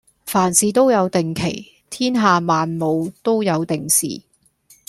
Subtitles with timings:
[0.25, 4.23] 凡事都有定期，天下萬務都有定時